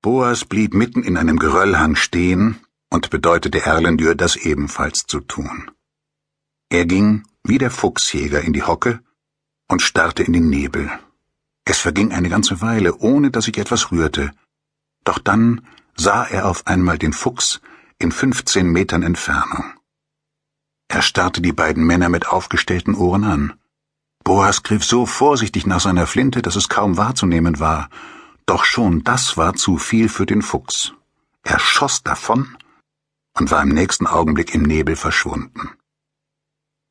Boas 0.00 0.44
blieb 0.44 0.74
mitten 0.74 1.02
in 1.02 1.16
einem 1.16 1.38
Geröllhang 1.38 1.96
stehen 1.96 2.60
und 2.88 3.10
bedeutete 3.10 3.64
Erlendür, 3.64 4.14
das 4.14 4.36
ebenfalls 4.36 5.06
zu 5.06 5.20
tun. 5.20 5.70
Er 6.70 6.86
ging, 6.86 7.24
wie 7.42 7.58
der 7.58 7.70
Fuchsjäger, 7.70 8.42
in 8.42 8.52
die 8.52 8.62
Hocke 8.62 9.00
und 9.66 9.82
starrte 9.82 10.22
in 10.22 10.32
den 10.32 10.48
Nebel. 10.48 10.88
Es 11.64 11.78
verging 11.78 12.12
eine 12.12 12.28
ganze 12.28 12.60
Weile, 12.60 12.96
ohne 12.96 13.30
dass 13.30 13.46
sich 13.46 13.58
etwas 13.58 13.90
rührte. 13.90 14.32
Doch 15.04 15.18
dann 15.18 15.66
sah 15.96 16.24
er 16.24 16.46
auf 16.46 16.66
einmal 16.66 16.98
den 16.98 17.12
Fuchs 17.12 17.60
in 17.98 18.12
fünfzehn 18.12 18.66
Metern 18.70 19.02
Entfernung. 19.02 19.64
Er 20.86 21.02
starrte 21.02 21.42
die 21.42 21.52
beiden 21.52 21.84
Männer 21.84 22.08
mit 22.08 22.28
aufgestellten 22.28 22.94
Ohren 22.94 23.24
an. 23.24 23.54
Boas 24.22 24.62
griff 24.62 24.84
so 24.84 25.06
vorsichtig 25.06 25.66
nach 25.66 25.80
seiner 25.80 26.06
Flinte, 26.06 26.40
dass 26.40 26.56
es 26.56 26.68
kaum 26.68 26.96
wahrzunehmen 26.96 27.58
war. 27.58 27.90
Doch 28.48 28.64
schon 28.64 29.04
das 29.04 29.36
war 29.36 29.56
zu 29.56 29.76
viel 29.76 30.08
für 30.08 30.24
den 30.24 30.40
Fuchs. 30.40 30.94
Er 31.42 31.58
schoss 31.58 32.02
davon 32.02 32.56
und 33.34 33.50
war 33.50 33.62
im 33.62 33.68
nächsten 33.68 34.06
Augenblick 34.06 34.54
im 34.54 34.62
Nebel 34.62 34.96
verschwunden. 34.96 35.72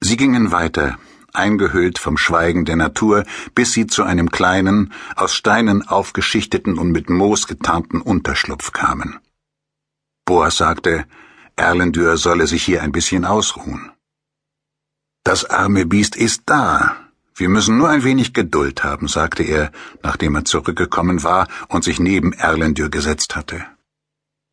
Sie 0.00 0.18
gingen 0.18 0.52
weiter, 0.52 0.98
eingehüllt 1.32 1.98
vom 1.98 2.18
Schweigen 2.18 2.66
der 2.66 2.76
Natur, 2.76 3.24
bis 3.54 3.72
sie 3.72 3.86
zu 3.86 4.02
einem 4.02 4.30
kleinen, 4.30 4.92
aus 5.14 5.34
Steinen 5.34 5.80
aufgeschichteten 5.88 6.76
und 6.76 6.92
mit 6.92 7.08
Moos 7.08 7.46
getarnten 7.46 8.02
Unterschlupf 8.02 8.72
kamen. 8.72 9.18
Boas 10.26 10.58
sagte, 10.58 11.06
Erlendür 11.56 12.18
solle 12.18 12.46
sich 12.46 12.64
hier 12.64 12.82
ein 12.82 12.92
bisschen 12.92 13.24
ausruhen. 13.24 13.92
Das 15.24 15.46
arme 15.46 15.86
Biest 15.86 16.16
ist 16.16 16.42
da. 16.44 17.05
Wir 17.38 17.50
müssen 17.50 17.76
nur 17.76 17.90
ein 17.90 18.02
wenig 18.02 18.32
Geduld 18.32 18.82
haben, 18.82 19.08
sagte 19.08 19.42
er, 19.42 19.70
nachdem 20.02 20.36
er 20.36 20.46
zurückgekommen 20.46 21.22
war 21.22 21.48
und 21.68 21.84
sich 21.84 22.00
neben 22.00 22.32
Erlendür 22.32 22.88
gesetzt 22.88 23.36
hatte. 23.36 23.62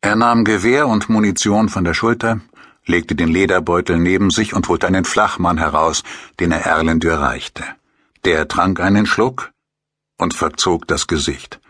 Er 0.02 0.16
nahm 0.16 0.44
Gewehr 0.44 0.86
und 0.86 1.08
Munition 1.08 1.70
von 1.70 1.84
der 1.84 1.94
Schulter, 1.94 2.40
legte 2.84 3.14
den 3.14 3.28
Lederbeutel 3.28 3.98
neben 3.98 4.28
sich 4.30 4.52
und 4.52 4.68
holte 4.68 4.86
einen 4.86 5.06
Flachmann 5.06 5.56
heraus, 5.56 6.02
den 6.40 6.52
er 6.52 6.66
Erlendür 6.66 7.20
reichte. 7.20 7.64
Der 8.26 8.48
trank 8.48 8.80
einen 8.80 9.06
Schluck 9.06 9.52
und 10.18 10.34
verzog 10.34 10.86
das 10.86 11.06
Gesicht. 11.06 11.60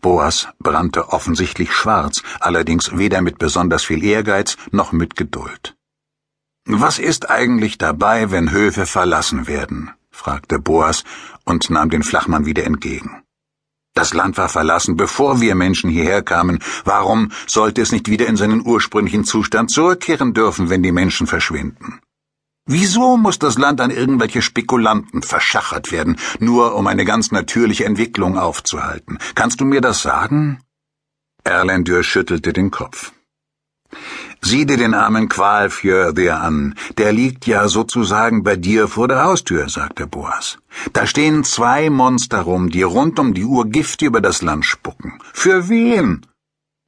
Boas 0.00 0.48
brannte 0.58 1.10
offensichtlich 1.10 1.74
schwarz, 1.74 2.22
allerdings 2.40 2.96
weder 2.96 3.20
mit 3.20 3.38
besonders 3.38 3.84
viel 3.84 4.02
Ehrgeiz 4.02 4.56
noch 4.70 4.92
mit 4.92 5.16
Geduld. 5.16 5.76
Was 6.64 6.98
ist 6.98 7.28
eigentlich 7.28 7.76
dabei, 7.76 8.30
wenn 8.30 8.50
Höfe 8.50 8.86
verlassen 8.86 9.46
werden? 9.46 9.90
Fragte 10.12 10.60
Boas 10.60 11.02
und 11.44 11.68
nahm 11.70 11.90
den 11.90 12.04
Flachmann 12.04 12.46
wieder 12.46 12.64
entgegen. 12.64 13.22
Das 13.94 14.14
Land 14.14 14.38
war 14.38 14.48
verlassen, 14.48 14.96
bevor 14.96 15.40
wir 15.40 15.54
Menschen 15.54 15.90
hierher 15.90 16.22
kamen. 16.22 16.60
Warum 16.84 17.30
sollte 17.46 17.82
es 17.82 17.92
nicht 17.92 18.08
wieder 18.08 18.26
in 18.26 18.36
seinen 18.36 18.64
ursprünglichen 18.64 19.24
Zustand 19.24 19.70
zurückkehren 19.70 20.32
dürfen, 20.32 20.70
wenn 20.70 20.82
die 20.82 20.92
Menschen 20.92 21.26
verschwinden? 21.26 22.00
Wieso 22.64 23.16
muss 23.16 23.38
das 23.38 23.58
Land 23.58 23.80
an 23.80 23.90
irgendwelche 23.90 24.40
Spekulanten 24.40 25.22
verschachert 25.22 25.90
werden, 25.90 26.16
nur 26.38 26.76
um 26.76 26.86
eine 26.86 27.04
ganz 27.04 27.32
natürliche 27.32 27.84
Entwicklung 27.84 28.38
aufzuhalten? 28.38 29.18
Kannst 29.34 29.60
du 29.60 29.64
mir 29.64 29.80
das 29.80 30.00
sagen? 30.00 30.60
Erlendur 31.44 32.04
schüttelte 32.04 32.52
den 32.52 32.70
Kopf. 32.70 33.12
Sieh 34.44 34.66
dir 34.66 34.76
den 34.76 34.92
armen 34.92 35.28
Qualfjördir 35.28 36.40
an. 36.40 36.74
Der 36.98 37.12
liegt 37.12 37.46
ja 37.46 37.68
sozusagen 37.68 38.42
bei 38.42 38.56
dir 38.56 38.88
vor 38.88 39.06
der 39.06 39.22
Haustür, 39.22 39.68
sagte 39.68 40.08
Boas. 40.08 40.58
Da 40.92 41.06
stehen 41.06 41.44
zwei 41.44 41.90
Monster 41.90 42.40
rum, 42.40 42.68
die 42.68 42.82
rund 42.82 43.20
um 43.20 43.34
die 43.34 43.44
Uhr 43.44 43.66
Gift 43.66 44.02
über 44.02 44.20
das 44.20 44.42
Land 44.42 44.64
spucken. 44.64 45.20
Für 45.32 45.68
wen? 45.68 46.26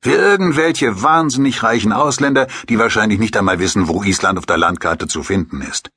Für 0.02 0.16
irgendwelche 0.16 1.02
wahnsinnig 1.02 1.62
reichen 1.62 1.92
Ausländer, 1.92 2.48
die 2.68 2.78
wahrscheinlich 2.78 3.20
nicht 3.20 3.36
einmal 3.36 3.60
wissen, 3.60 3.86
wo 3.86 4.02
Island 4.02 4.38
auf 4.38 4.46
der 4.46 4.58
Landkarte 4.58 5.06
zu 5.06 5.22
finden 5.22 5.62
ist. 5.62 5.90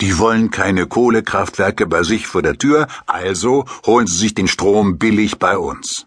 Die 0.00 0.18
wollen 0.18 0.50
keine 0.50 0.86
Kohlekraftwerke 0.86 1.86
bei 1.86 2.02
sich 2.02 2.26
vor 2.26 2.42
der 2.42 2.58
Tür, 2.58 2.88
also 3.06 3.66
holen 3.86 4.08
sie 4.08 4.18
sich 4.18 4.34
den 4.34 4.48
Strom 4.48 4.98
billig 4.98 5.38
bei 5.38 5.56
uns. 5.56 6.06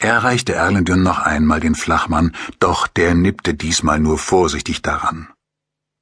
Er 0.00 0.22
reichte 0.22 0.54
Erlendün 0.54 1.02
noch 1.02 1.18
einmal 1.18 1.58
den 1.58 1.74
Flachmann, 1.74 2.34
doch 2.60 2.86
der 2.86 3.14
nippte 3.14 3.54
diesmal 3.54 3.98
nur 3.98 4.16
vorsichtig 4.16 4.80
daran. 4.80 5.28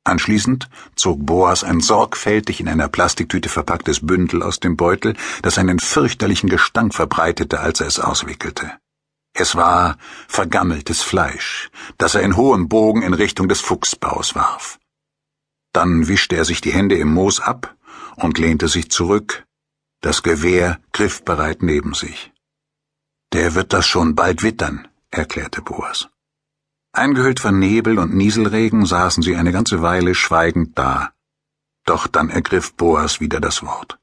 Anschließend 0.05 0.69
zog 0.95 1.25
Boas 1.25 1.65
ein 1.65 1.81
sorgfältig 1.81 2.61
in 2.61 2.69
einer 2.69 2.89
Plastiktüte 2.89 3.49
verpacktes 3.49 4.07
Bündel 4.07 4.43
aus 4.43 4.61
dem 4.61 4.77
Beutel, 4.77 5.17
das 5.43 5.59
einen 5.59 5.81
fürchterlichen 5.81 6.49
Gestank 6.49 6.95
verbreitete, 6.95 7.59
als 7.61 7.81
er 7.81 7.87
es 7.87 7.99
auswickelte. 7.99 8.71
Es 9.35 9.57
war 9.57 9.99
vergammeltes 10.29 11.03
Fleisch, 11.03 11.71
das 11.99 12.15
er 12.15 12.23
in 12.23 12.37
hohem 12.37 12.69
Bogen 12.69 13.03
in 13.03 13.15
Richtung 13.15 13.49
des 13.49 13.61
Fuchsbaus 13.61 14.35
warf. 14.35 14.79
Dann 15.73 16.07
wischte 16.07 16.37
er 16.37 16.45
sich 16.45 16.61
die 16.61 16.73
Hände 16.73 16.97
im 16.97 17.13
Moos 17.13 17.41
ab 17.41 17.75
und 18.15 18.39
lehnte 18.39 18.69
sich 18.69 18.91
zurück, 18.91 19.45
das 20.03 20.23
Gewehr 20.23 20.79
griffbereit 20.93 21.63
neben 21.63 21.95
sich. 21.95 22.33
Der 23.33 23.55
wird 23.55 23.73
das 23.73 23.87
schon 23.87 24.15
bald 24.15 24.43
wittern, 24.43 24.89
erklärte 25.11 25.63
Boas. 25.63 26.09
Eingehüllt 26.93 27.41
von 27.41 27.59
Nebel 27.59 27.99
und 27.99 28.15
Nieselregen 28.15 28.87
saßen 28.87 29.23
sie 29.23 29.37
eine 29.37 29.53
ganze 29.53 29.83
Weile 29.83 30.15
schweigend 30.15 30.79
da. 30.79 31.13
Doch 31.85 32.07
dann 32.07 32.31
ergriff 32.31 32.75
Boas 32.75 33.21
wieder 33.21 33.41
das 33.41 33.63
Wort. 33.63 33.99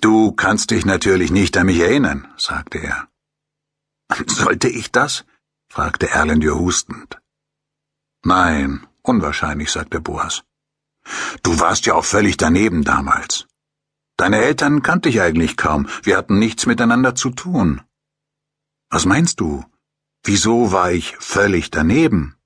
Du 0.00 0.32
kannst 0.32 0.70
dich 0.70 0.84
natürlich 0.84 1.30
nicht 1.30 1.56
an 1.56 1.66
mich 1.66 1.80
erinnern, 1.80 2.32
sagte 2.36 2.78
er. 2.78 3.08
Sollte 4.26 4.68
ich 4.68 4.92
das? 4.92 5.24
fragte 5.68 6.08
Erlendur 6.08 6.58
hustend. 6.58 7.20
Nein, 8.22 8.86
unwahrscheinlich, 9.02 9.70
sagte 9.70 10.00
Boas. 10.00 10.44
Du 11.42 11.58
warst 11.58 11.86
ja 11.86 11.94
auch 11.94 12.04
völlig 12.04 12.36
daneben 12.36 12.84
damals. 12.84 13.47
Deine 14.18 14.38
Eltern 14.38 14.82
kannte 14.82 15.08
ich 15.08 15.20
eigentlich 15.20 15.56
kaum, 15.56 15.88
wir 16.02 16.16
hatten 16.16 16.40
nichts 16.40 16.66
miteinander 16.66 17.14
zu 17.14 17.30
tun. 17.30 17.82
Was 18.90 19.04
meinst 19.04 19.38
du? 19.38 19.64
Wieso 20.24 20.72
war 20.72 20.90
ich 20.90 21.16
völlig 21.18 21.70
daneben? 21.70 22.36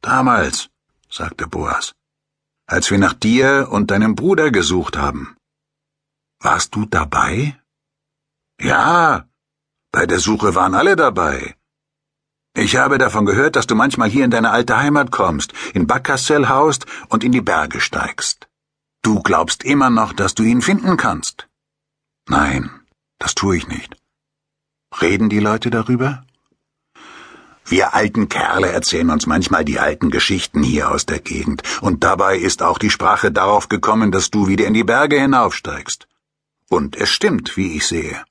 Damals, 0.00 0.70
sagte 1.10 1.48
Boas, 1.48 1.94
als 2.66 2.88
wir 2.92 2.98
nach 2.98 3.14
dir 3.14 3.68
und 3.72 3.90
deinem 3.90 4.14
Bruder 4.14 4.52
gesucht 4.52 4.96
haben. 4.96 5.36
Warst 6.38 6.76
du 6.76 6.86
dabei? 6.86 7.60
Ja, 8.60 9.28
bei 9.90 10.06
der 10.06 10.20
Suche 10.20 10.54
waren 10.54 10.74
alle 10.76 10.94
dabei. 10.94 11.56
Ich 12.54 12.76
habe 12.76 12.98
davon 12.98 13.26
gehört, 13.26 13.56
dass 13.56 13.66
du 13.66 13.74
manchmal 13.74 14.08
hier 14.08 14.24
in 14.24 14.30
deine 14.30 14.50
alte 14.50 14.76
Heimat 14.76 15.10
kommst, 15.10 15.52
in 15.74 15.88
Backassel 15.88 16.48
haust 16.48 16.86
und 17.08 17.24
in 17.24 17.32
die 17.32 17.40
Berge 17.40 17.80
steigst. 17.80 18.49
Du 19.02 19.22
glaubst 19.22 19.64
immer 19.64 19.90
noch, 19.90 20.12
dass 20.12 20.34
du 20.34 20.42
ihn 20.42 20.62
finden 20.62 20.96
kannst. 20.96 21.48
Nein, 22.28 22.70
das 23.18 23.34
tue 23.34 23.56
ich 23.56 23.66
nicht. 23.66 23.96
Reden 25.00 25.28
die 25.30 25.40
Leute 25.40 25.70
darüber? 25.70 26.24
Wir 27.64 27.94
alten 27.94 28.28
Kerle 28.28 28.70
erzählen 28.72 29.10
uns 29.10 29.26
manchmal 29.26 29.64
die 29.64 29.78
alten 29.78 30.10
Geschichten 30.10 30.62
hier 30.62 30.90
aus 30.90 31.06
der 31.06 31.20
Gegend, 31.20 31.62
und 31.80 32.02
dabei 32.02 32.36
ist 32.36 32.62
auch 32.62 32.78
die 32.78 32.90
Sprache 32.90 33.30
darauf 33.30 33.68
gekommen, 33.68 34.10
dass 34.10 34.30
du 34.30 34.48
wieder 34.48 34.66
in 34.66 34.74
die 34.74 34.84
Berge 34.84 35.20
hinaufsteigst. 35.20 36.08
Und 36.68 36.96
es 36.96 37.10
stimmt, 37.10 37.56
wie 37.56 37.76
ich 37.76 37.86
sehe. 37.86 38.24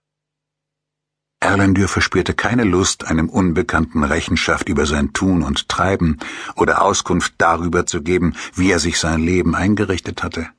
Erlendur 1.40 1.88
verspürte 1.88 2.34
keine 2.34 2.66
Lust, 2.66 3.06
einem 3.06 3.29
Unbekannten 3.29 4.03
Rechenschaft 4.03 4.68
über 4.68 4.85
sein 4.85 5.13
Tun 5.13 5.41
und 5.41 5.69
Treiben 5.69 6.18
oder 6.58 6.81
Auskunft 6.81 7.35
darüber 7.38 7.85
zu 7.85 8.02
geben, 8.02 8.35
wie 8.56 8.72
er 8.72 8.79
sich 8.79 9.00
sein 9.00 9.22
Leben 9.22 9.56
eingerichtet 9.56 10.22
hatte. 10.22 10.50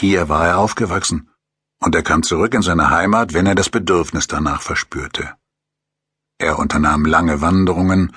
Hier 0.00 0.30
war 0.30 0.46
er 0.46 0.56
aufgewachsen, 0.56 1.28
und 1.78 1.94
er 1.94 2.02
kam 2.02 2.22
zurück 2.22 2.54
in 2.54 2.62
seine 2.62 2.88
Heimat, 2.88 3.34
wenn 3.34 3.44
er 3.44 3.54
das 3.54 3.68
Bedürfnis 3.68 4.26
danach 4.26 4.62
verspürte. 4.62 5.34
Er 6.38 6.58
unternahm 6.58 7.04
lange 7.04 7.42
Wanderungen 7.42 8.16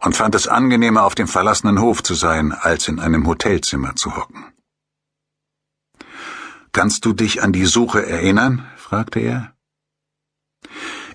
und 0.00 0.16
fand 0.16 0.34
es 0.34 0.48
angenehmer, 0.48 1.04
auf 1.04 1.14
dem 1.14 1.28
verlassenen 1.28 1.80
Hof 1.80 2.02
zu 2.02 2.14
sein, 2.14 2.50
als 2.50 2.88
in 2.88 2.98
einem 2.98 3.24
Hotelzimmer 3.28 3.94
zu 3.94 4.16
hocken. 4.16 4.52
Kannst 6.72 7.04
du 7.04 7.12
dich 7.12 7.40
an 7.40 7.52
die 7.52 7.66
Suche 7.66 8.04
erinnern? 8.04 8.66
fragte 8.76 9.20
er. 9.20 9.54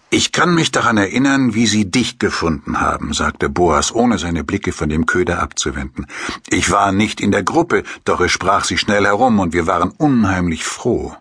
Ich 0.10 0.32
kann 0.32 0.56
mich 0.56 0.72
daran 0.72 0.96
erinnern, 0.96 1.54
wie 1.54 1.68
Sie 1.68 1.92
dich 1.92 2.18
gefunden 2.18 2.80
haben, 2.80 3.14
sagte 3.14 3.50
Boas, 3.50 3.94
ohne 3.94 4.18
seine 4.18 4.46
Blicke 4.46 4.72
von 4.72 4.88
dem 4.88 5.06
Köder 5.06 5.42
abzuwenden. 5.42 6.08
Ich 6.48 6.72
war 6.72 6.94
nicht 6.94 7.20
in 7.20 7.32
der 7.32 7.44
Gruppe, 7.44 7.84
doch 8.06 8.22
es 8.22 8.32
sprach 8.32 8.64
sich 8.64 8.80
schnell 8.80 9.04
herum 9.04 9.40
und 9.40 9.52
wir 9.52 9.68
waren 9.68 9.92
unheimlich 9.92 10.64
froh. 10.64 11.16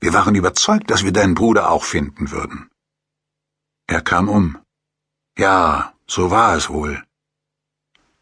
Wir 0.00 0.12
waren 0.14 0.34
überzeugt, 0.34 0.90
dass 0.90 1.04
wir 1.04 1.12
deinen 1.12 1.36
Bruder 1.36 1.70
auch 1.70 1.84
finden 1.84 2.32
würden. 2.32 2.68
Er 3.86 4.00
kam 4.00 4.28
um. 4.28 4.58
Ja, 5.36 5.94
so 6.08 6.32
war 6.32 6.56
es 6.56 6.68
wohl. 6.68 7.04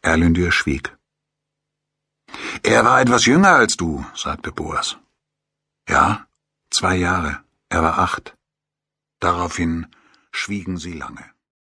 Erlyndir 0.03 0.51
schwieg. 0.51 0.95
Er 2.61 2.85
war 2.85 3.01
etwas 3.01 3.25
jünger 3.25 3.55
als 3.55 3.77
du, 3.77 4.05
sagte 4.13 4.51
Boas. 4.51 4.97
Ja, 5.89 6.27
zwei 6.69 6.97
Jahre. 6.97 7.39
Er 7.69 7.81
war 7.81 7.97
acht. 7.97 8.36
Daraufhin 9.19 9.87
schwiegen 10.31 10.77
sie 10.77 10.93
lange. 10.93 11.36